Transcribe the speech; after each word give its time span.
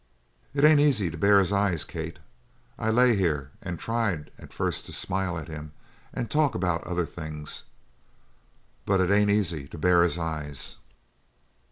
"It 0.55 0.63
ain't 0.63 0.79
easy 0.79 1.11
to 1.11 1.15
bear 1.19 1.37
his 1.37 1.53
eyes, 1.53 1.83
Kate. 1.83 2.17
I 2.79 2.89
lay 2.89 3.15
here 3.15 3.51
and 3.61 3.77
tried 3.77 4.31
at 4.39 4.51
first 4.51 4.87
to 4.87 4.91
smile 4.91 5.37
at 5.37 5.47
him 5.47 5.73
and 6.11 6.27
talk 6.27 6.55
about 6.55 6.83
other 6.85 7.05
things 7.05 7.65
but 8.83 8.99
it 8.99 9.11
ain't 9.11 9.29
easy 9.29 9.67
to 9.67 9.77
bear 9.77 10.01
his 10.01 10.17
eyes. 10.17 10.77